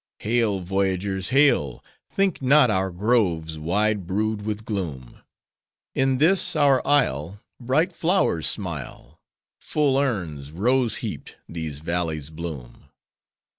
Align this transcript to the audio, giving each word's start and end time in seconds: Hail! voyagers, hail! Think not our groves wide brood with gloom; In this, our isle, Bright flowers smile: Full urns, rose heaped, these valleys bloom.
Hail! 0.21 0.61
voyagers, 0.61 1.29
hail! 1.29 1.83
Think 2.09 2.41
not 2.41 2.71
our 2.71 2.89
groves 2.89 3.59
wide 3.59 4.07
brood 4.07 4.41
with 4.41 4.65
gloom; 4.65 5.21
In 5.93 6.17
this, 6.17 6.55
our 6.55 6.81
isle, 6.87 7.39
Bright 7.59 7.93
flowers 7.93 8.47
smile: 8.47 9.21
Full 9.59 9.99
urns, 9.99 10.51
rose 10.51 10.95
heaped, 11.05 11.35
these 11.47 11.81
valleys 11.81 12.31
bloom. 12.31 12.85